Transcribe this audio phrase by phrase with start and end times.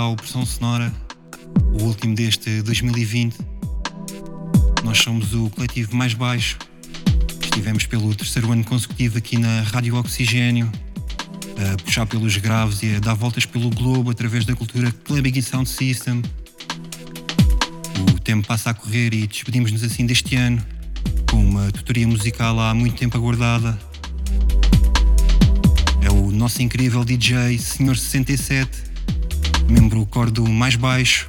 [0.00, 0.92] Bem-vindos ao Pressão Sonora,
[1.78, 3.36] o último deste 2020.
[4.82, 6.56] Nós somos o coletivo mais baixo.
[7.42, 10.72] Estivemos pelo terceiro ano consecutivo aqui na Rádio Oxigênio,
[11.58, 15.42] a puxar pelos graves e a dar voltas pelo globo através da cultura Clubbing e
[15.42, 16.22] Sound System.
[18.14, 20.64] O tempo passa a correr e despedimos-nos assim deste ano,
[21.30, 23.78] com uma tutoria musical há muito tempo aguardada.
[26.00, 28.89] É o nosso incrível DJ Senhor 67
[29.70, 31.28] membro core do Mais Baixo,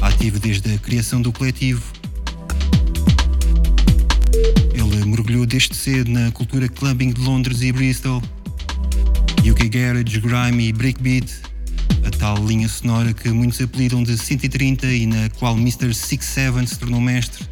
[0.00, 1.82] ativo desde a criação do coletivo.
[4.72, 8.22] Ele mergulhou desde cedo na cultura clubbing de Londres e Bristol,
[9.38, 11.30] UK Garage, Grime e Breakbeat,
[12.06, 15.92] a tal linha sonora que muitos apelidam de 130 e na qual Mr.
[15.92, 17.46] 67 se tornou mestre.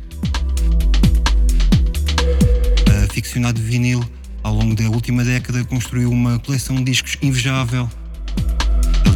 [3.05, 4.03] Aficionado de vinil,
[4.43, 7.89] ao longo da última década construiu uma coleção de discos invejável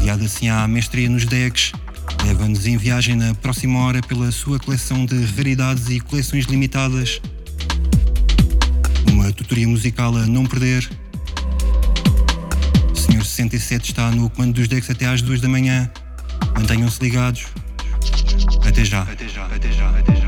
[0.06, 1.72] aliado assim à mestria nos decks,
[2.24, 7.20] leva-nos em viagem na próxima hora pela sua coleção de raridades e coleções limitadas.
[9.10, 10.88] Uma tutoria musical a não perder.
[12.92, 15.90] O Senhor 67 está no comando dos decks até às 2 da manhã.
[16.54, 17.46] Mantenham-se ligados.
[18.64, 19.02] Até já.
[19.02, 20.25] Até já, até já, até já.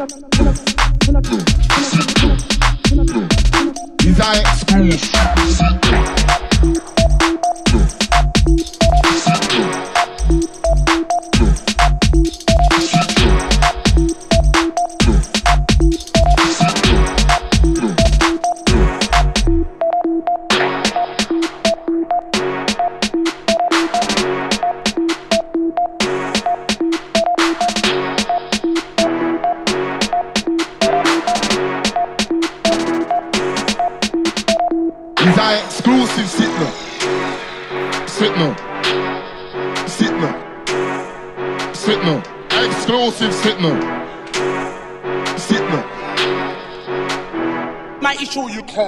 [0.00, 0.08] Is
[4.18, 5.99] I exclusive?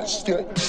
[0.01, 0.62] can't.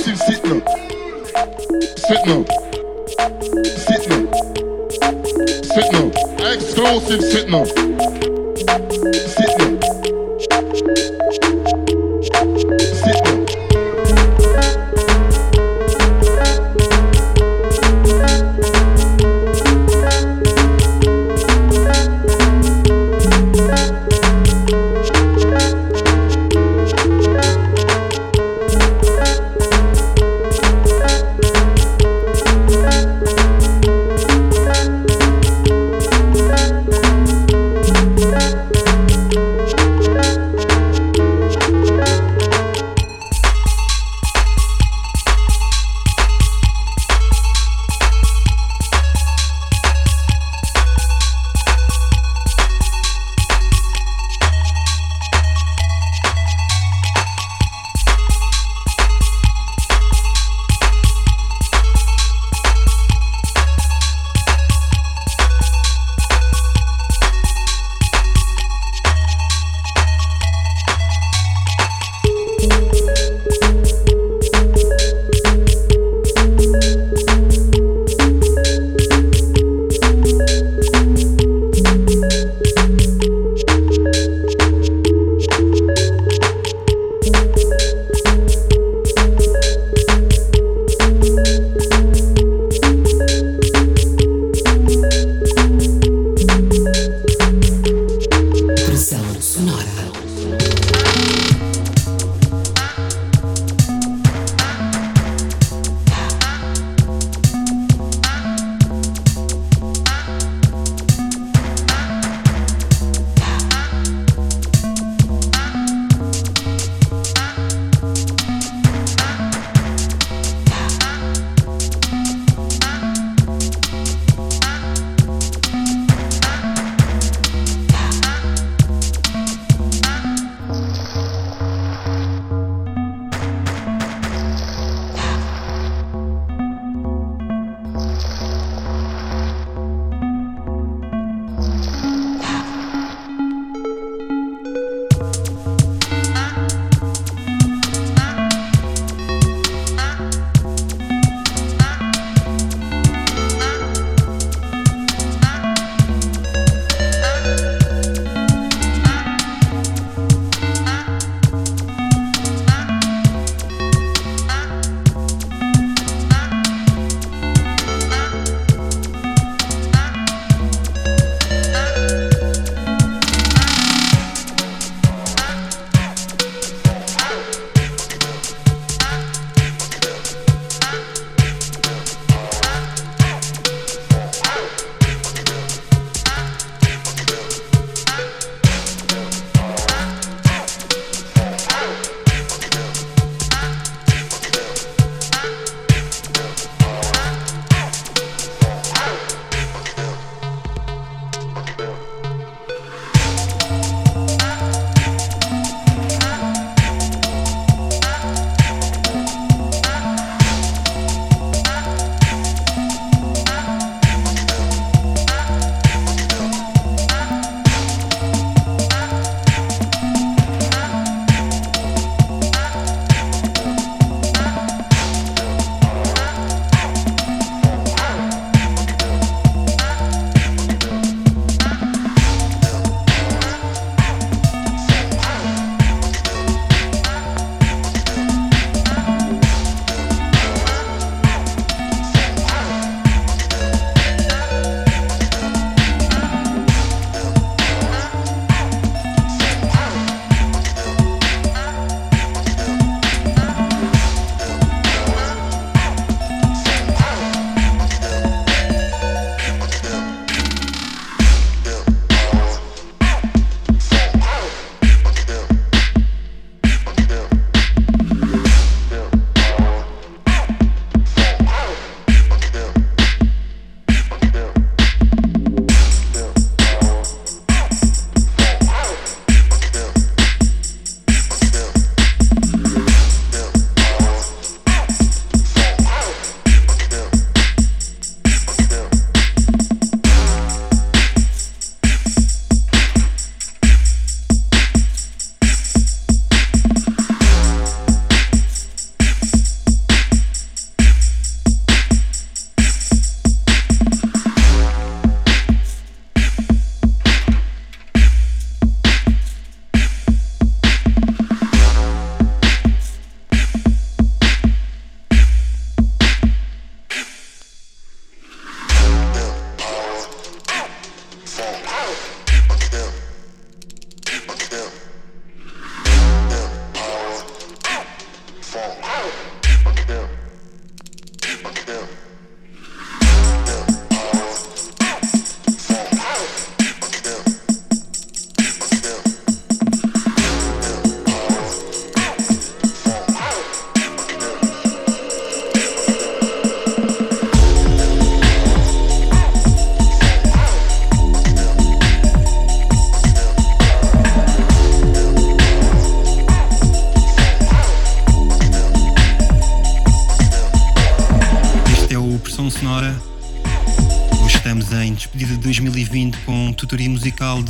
[0.00, 0.68] sit you sitting up.
[1.98, 2.46] Sit up.
[3.66, 4.24] Sit up.
[5.94, 6.12] Up.
[6.54, 7.99] Exclusive sit up.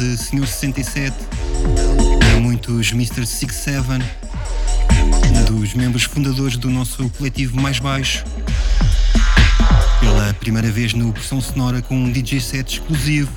[0.00, 1.14] De Senhor 67,
[2.18, 3.26] para muitos Mr.
[3.26, 4.02] 67,
[5.28, 8.24] um dos membros fundadores do nosso coletivo Mais Baixo.
[10.00, 13.30] Pela primeira vez no Pressão Sonora com um DJ set exclusivo,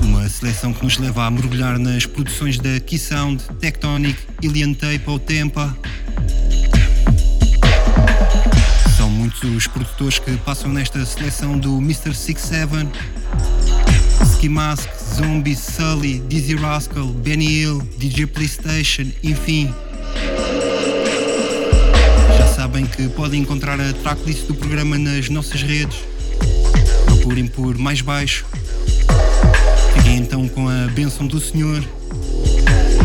[0.00, 5.02] uma seleção que nos leva a mergulhar nas produções da Key Sound, Tectonic, Alien Tape
[5.06, 5.76] ou Tempa.
[8.96, 12.14] São muitos os produtores que passam nesta seleção do Mr.
[12.14, 12.88] 67,
[14.22, 19.72] Ski Mask, Zombie, Sully, Dizzy Rascal, Benny Hill, DJ PlayStation, enfim.
[22.36, 25.98] Já sabem que podem encontrar a tracklist do programa nas nossas redes.
[27.04, 28.44] Procurem por mais baixo.
[29.94, 31.80] Fiquem então com a bênção do Senhor.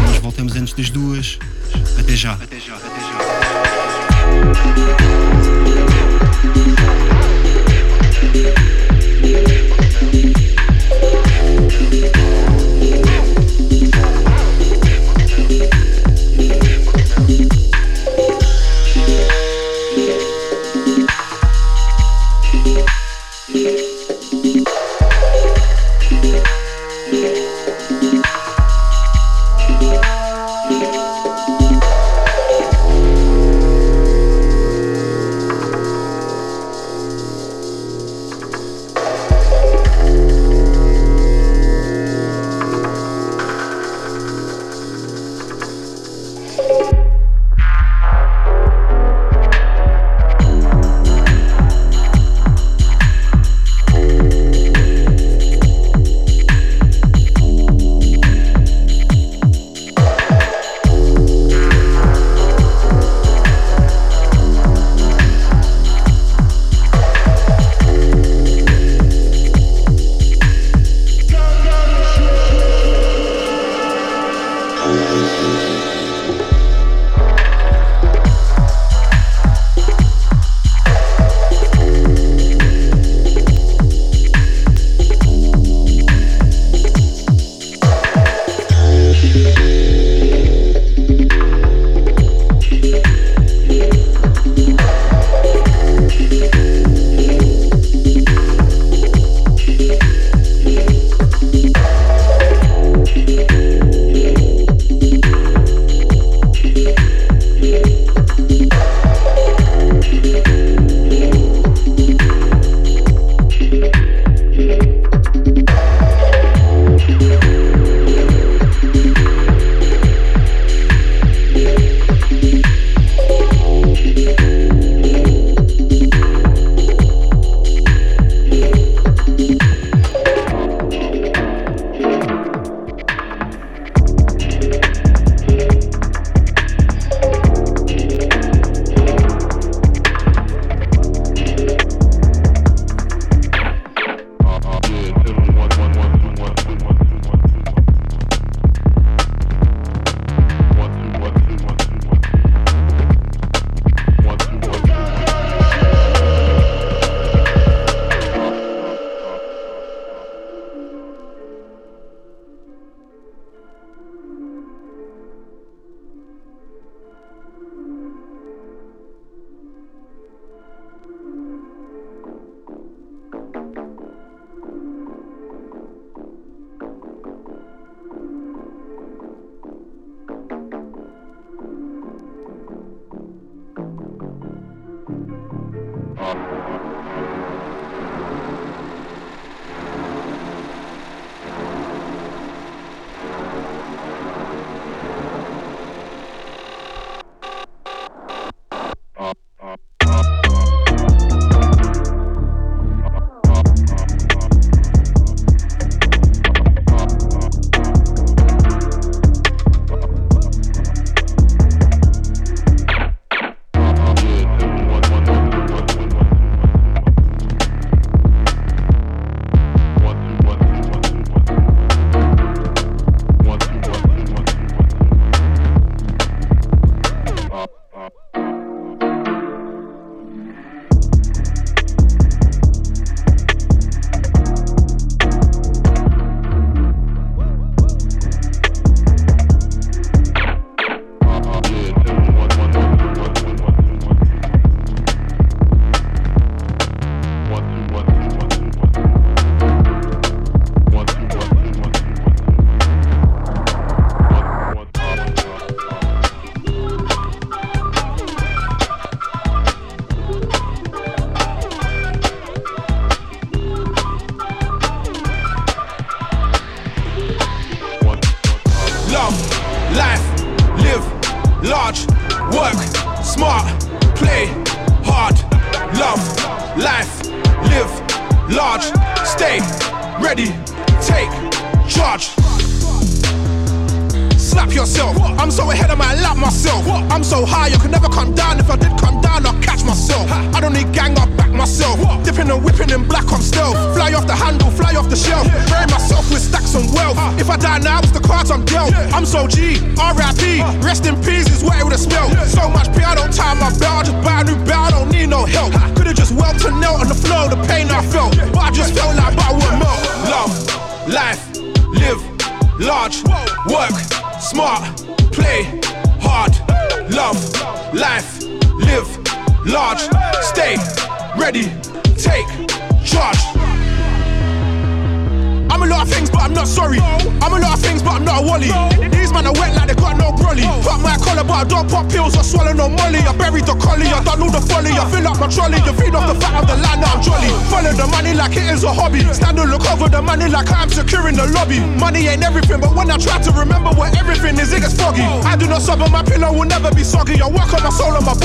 [0.07, 1.37] Nós voltamos antes das duas.
[1.99, 2.33] Até já.
[2.33, 2.75] Até já.
[2.75, 3.01] Até
[8.43, 8.58] já.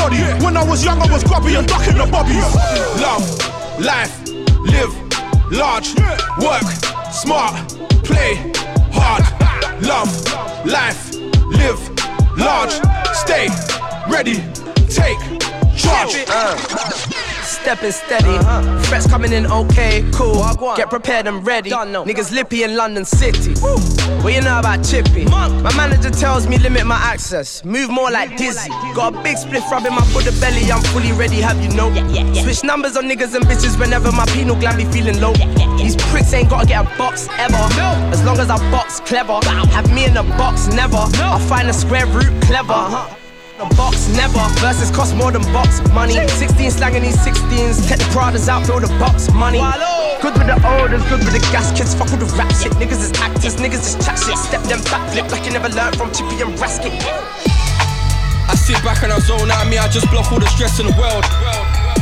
[0.05, 0.45] Body.
[0.45, 2.49] When I was young, I was grubby and ducking the bobbies.
[3.01, 3.25] Love,
[3.81, 4.15] life,
[4.73, 4.93] live,
[5.51, 5.95] large,
[6.45, 6.69] work
[7.13, 7.55] smart,
[8.05, 8.53] play
[8.93, 9.25] hard,
[9.83, 10.13] love,
[10.67, 11.15] life,
[11.61, 11.81] live
[12.37, 12.75] large,
[13.15, 13.49] stay
[14.09, 14.37] ready,
[14.89, 15.19] take
[15.77, 16.25] charge.
[16.29, 18.29] Uh stepping steady.
[18.29, 18.83] Uh-huh.
[18.83, 20.45] Threats coming in okay, cool.
[20.77, 21.71] Get prepared and ready.
[21.71, 23.55] Niggas lippy in London City.
[23.63, 23.77] Woo.
[24.23, 25.25] What you know about Chippy?
[25.27, 25.63] Monk.
[25.63, 27.65] My manager tells me limit my access.
[27.65, 28.69] Move more like Dizzy.
[28.95, 30.71] Got a big split rubbing my Buddha belly.
[30.71, 31.91] I'm fully ready, have you know?
[31.91, 32.43] Yeah, yeah, yeah.
[32.43, 35.33] Switch numbers on niggas and bitches whenever my penal gland be feeling low.
[35.79, 37.53] These pricks ain't gotta get a box ever.
[37.77, 38.11] No.
[38.13, 39.39] As long as I box clever.
[39.45, 41.05] Have me in a box never.
[41.19, 41.35] No.
[41.35, 42.73] I'll find a square root clever.
[42.73, 43.24] Uh-huh.
[43.57, 44.43] The box never.
[44.59, 46.15] versus cost more than box money.
[46.15, 47.87] 16 slanging these 16s.
[47.87, 49.63] Take the Pradas out, throw the box money.
[50.21, 51.95] Good with the orders, good with the gas kids.
[51.95, 52.73] Fuck with the rap shit.
[52.83, 54.39] Niggas is actors, niggas is chat shit.
[54.39, 56.99] Step them back, flip like you never learned from Chippy and Raskin.
[58.51, 60.87] I sit back and I zone out me, I just block all the stress in
[60.87, 61.25] the world.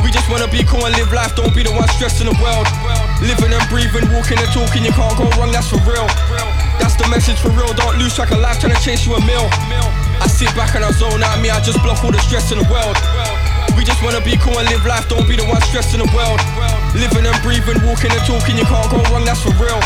[0.03, 2.67] We just wanna be cool and live life, don't be the one stressing the world.
[3.23, 6.05] Living and breathing, walking and talking, you can't go wrong, that's for real.
[6.77, 9.21] That's the message for real, don't lose track of life trying to chase you a
[9.25, 9.47] meal.
[10.19, 12.59] I sit back and I zone out me, I just block all the stress in
[12.59, 12.97] the world.
[13.77, 16.39] We just wanna be cool and live life, don't be the one stressing the world.
[16.93, 19.81] Living and breathing, walking and talking, you can't go wrong, that's for real.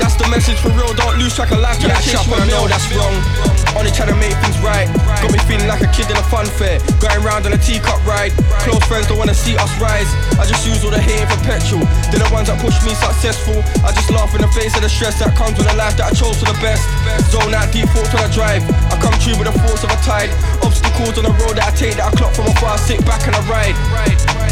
[0.00, 2.66] That's the message for real, don't lose track of life, yeah, chase you I know,
[2.66, 3.12] that's wrong.
[3.76, 4.88] Only trying to make things right.
[5.22, 6.80] Got me feeling like a kid in a fun fair.
[6.98, 8.32] Going round on a teacup ride.
[8.66, 10.10] Close friends don't wanna see us rise.
[10.40, 11.84] I just use all the hate for petrol.
[12.10, 13.62] They're the ones that push me successful.
[13.86, 16.10] I just laugh in the face of the stress that comes with a life that
[16.10, 16.82] I chose for the best.
[17.30, 18.62] Zone out deep thoughts when I drive.
[18.90, 20.32] I come true with the force of a tide.
[20.70, 22.74] Obstacles on the road that I take that I clock from afar.
[22.74, 23.74] I sit back and I ride.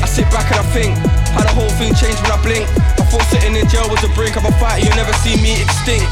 [0.02, 0.98] I sit back and I think.
[1.30, 2.66] How the whole thing changed when I blink.
[2.98, 4.82] I thought sitting in jail was the brink of a fight.
[4.82, 6.10] You'll never see me extinct.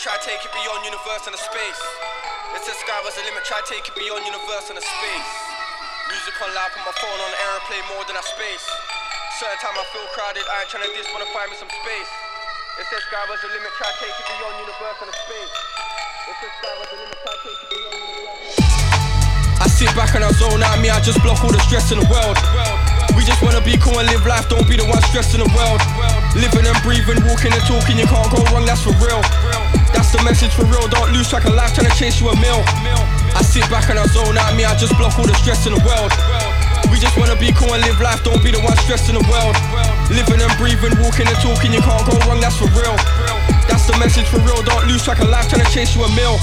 [0.00, 1.80] Try take it beyond universe and the space.
[2.56, 5.30] It says sky was the limit, try take it beyond universe and the space.
[6.08, 8.64] Music on loud, put my phone on airplane more than a space.
[9.36, 12.10] Certain time I feel crowded, I ain't trying to diss, wanna find me some space.
[12.80, 15.54] It says sky was the limit, try take it beyond universe and the space.
[16.24, 18.56] It says sky was the limit, try take it beyond universe.
[19.60, 22.00] I sit back and I zone out me, I just block all the stress in
[22.00, 22.40] the world.
[23.12, 25.84] We just wanna be cool and live life, don't be the one stressing the world.
[26.32, 29.20] Living and breathing, walking and talking, you can't go wrong, that's for real.
[29.92, 32.36] That's the message for real, don't lose track of life trying to chase you a
[32.40, 32.64] meal.
[33.36, 35.76] I sit back and I zone out me, I just block all the stress in
[35.76, 36.12] the world.
[36.88, 39.56] We just wanna be cool and live life, don't be the one stressing the world.
[40.08, 42.96] Living and breathing, walking and talking, you can't go wrong, that's for real.
[43.68, 46.10] That's the message for real, don't lose track of life trying to chase you a
[46.16, 46.40] meal.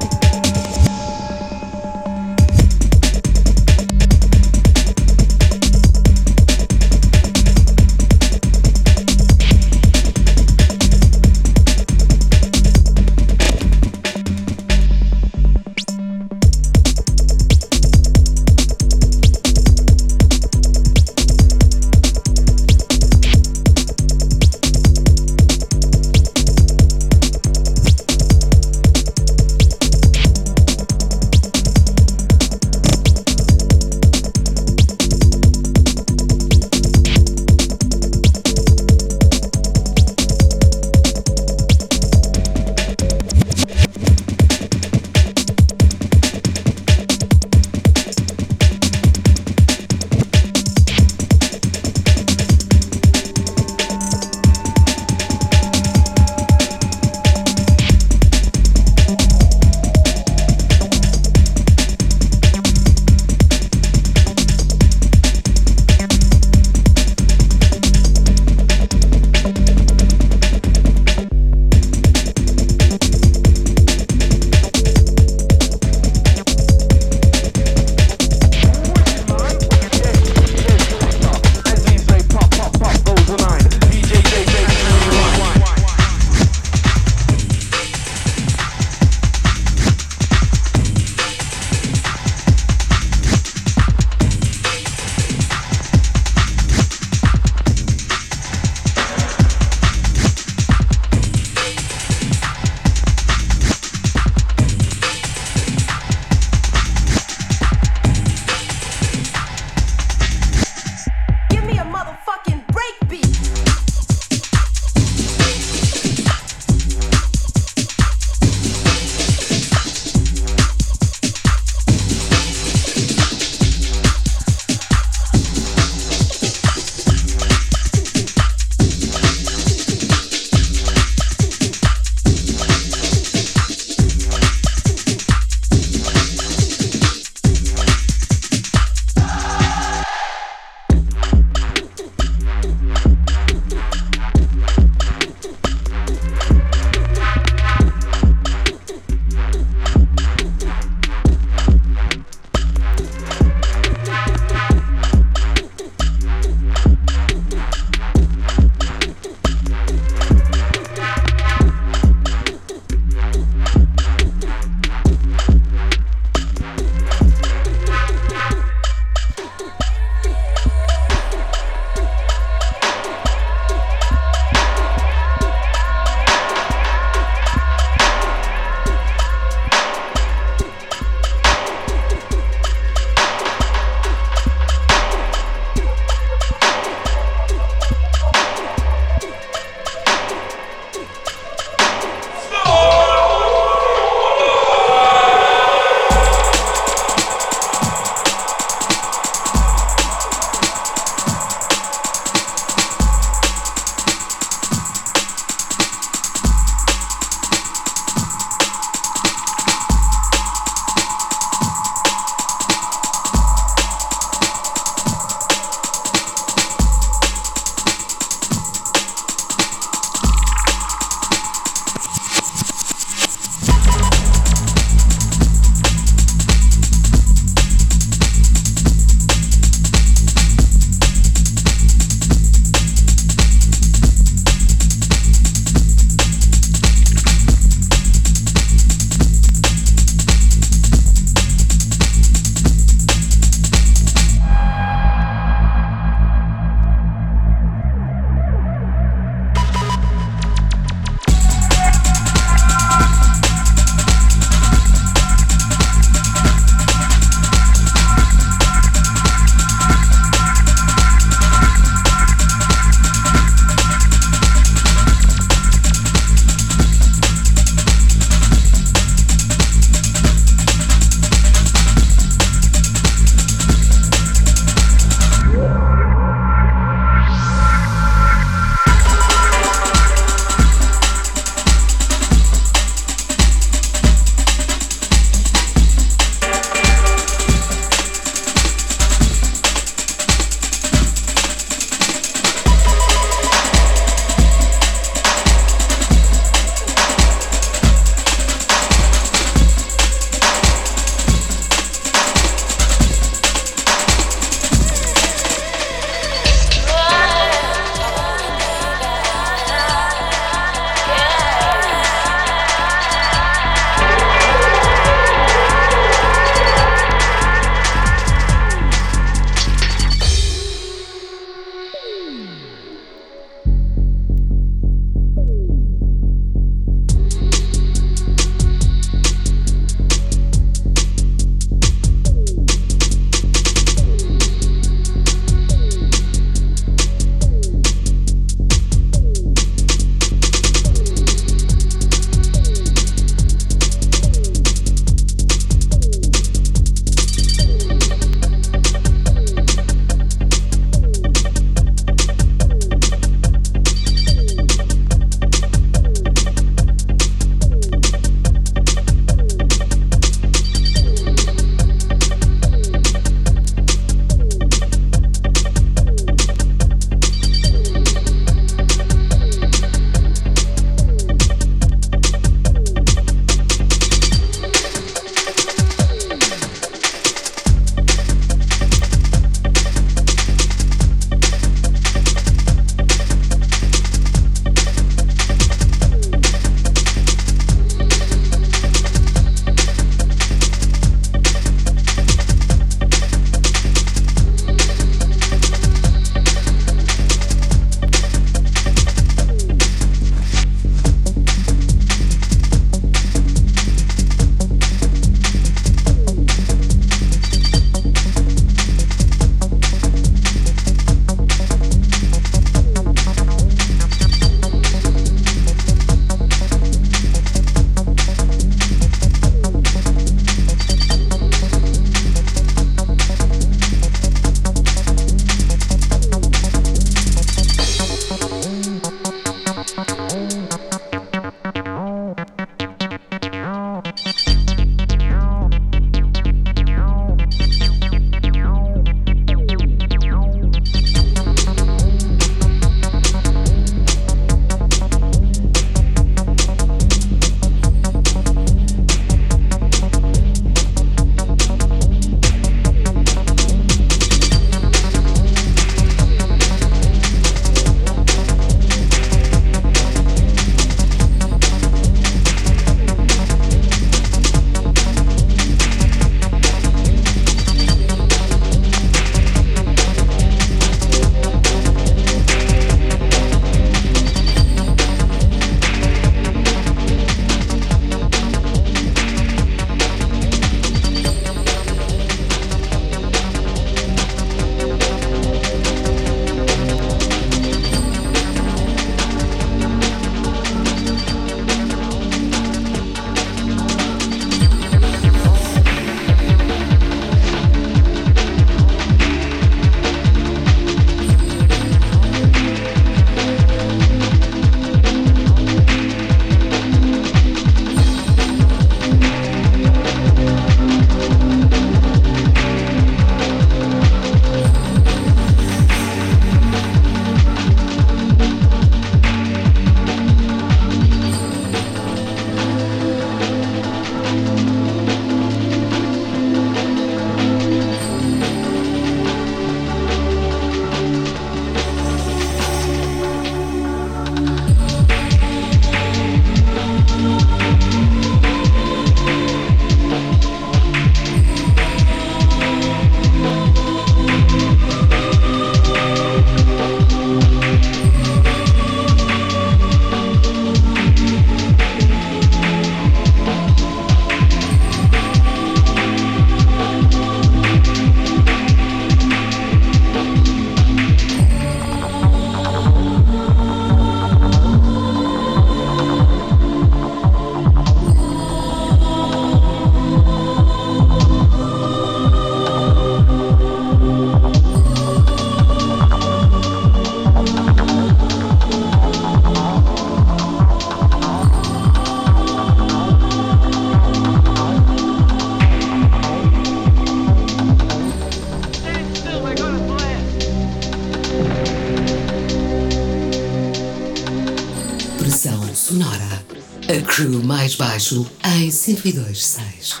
[597.72, 600.00] Mais baixo em 102.6.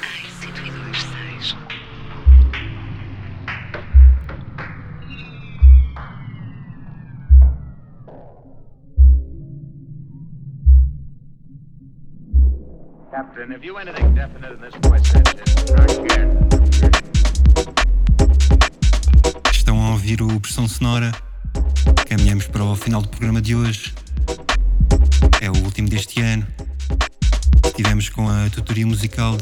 [13.10, 15.40] Captain, have you anything definite in this voice engine?
[15.76, 16.28] Not yet.
[19.52, 21.12] Estão a ouvir o Pressão Sonora.
[22.08, 23.94] Caminhamos para o final do programa de hoje.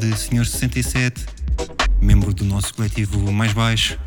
[0.01, 1.27] De Senhor 67,
[2.01, 3.99] membro do nosso coletivo mais baixo.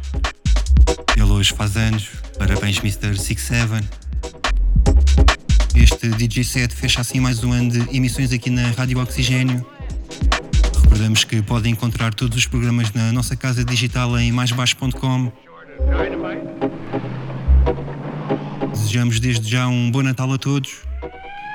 [1.16, 2.08] Ele hoje faz anos.
[2.36, 3.16] Parabéns, Mr.
[3.16, 3.88] 67.
[5.76, 9.64] Este DJ set fecha assim mais um ano de emissões aqui na Rádio Oxigênio.
[10.82, 15.30] Recordamos que podem encontrar todos os programas na nossa casa digital em maisbaixo.com.
[18.72, 20.72] Desejamos desde já um bom Natal a todos.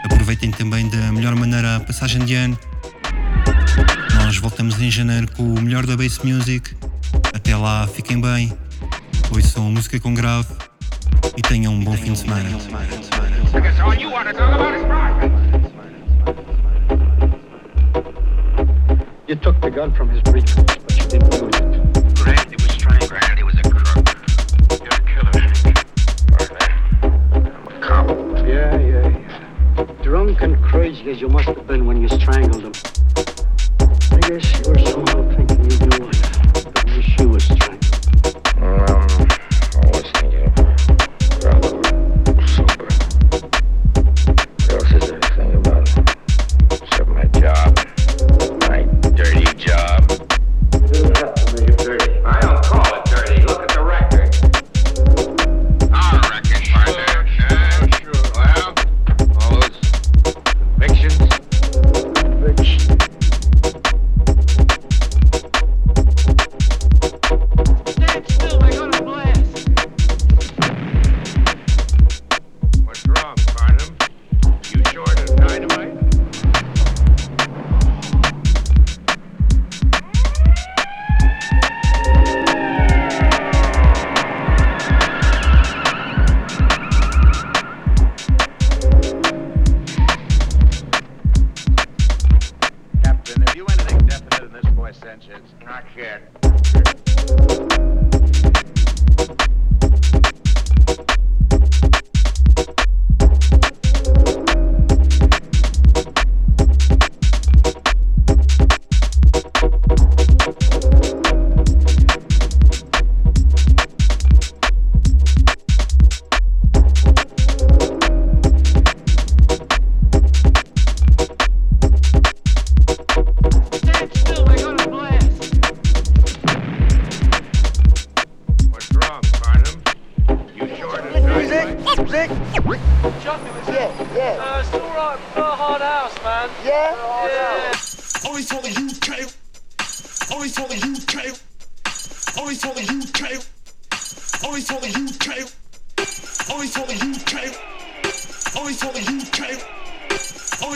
[0.05, 2.57] Aproveitem também da melhor maneira a passagem de ano.
[4.39, 6.73] Nós voltamos em janeiro com o melhor da Bass Music.
[7.33, 8.57] Até lá, fiquem bem.
[9.33, 10.47] Ouçam música com grave
[11.35, 12.49] e tenham um bom fim de semana.
[19.27, 21.65] You took the gun from his briefcase, but you didn't use it.
[22.23, 23.09] Granted, he was trying.
[23.09, 24.07] Granted, he was a crook.
[24.79, 25.33] You're a killer.
[27.33, 28.07] I'm a cop.
[28.47, 29.09] Yeah, yeah,
[29.75, 29.85] yeah.
[30.01, 32.88] Drunk and crazy as you must have been when you strangled him.
[34.29, 35.18] wish or someone.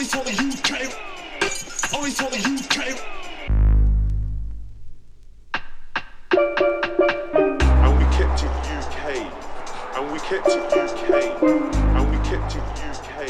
[0.04, 0.70] Only for the UK.
[1.96, 2.78] Only for the UK.
[7.80, 8.04] and we
[12.18, 13.20] kept it UK,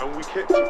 [0.00, 0.65] and we kept it